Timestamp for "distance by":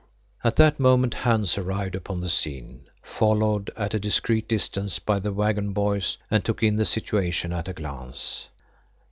4.47-5.19